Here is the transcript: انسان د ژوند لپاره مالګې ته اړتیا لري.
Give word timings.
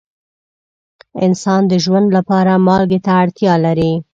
انسان 1.25 1.61
د 1.67 1.73
ژوند 1.83 2.07
لپاره 2.17 2.51
مالګې 2.67 2.99
ته 3.05 3.11
اړتیا 3.21 3.53
لري. 3.65 3.93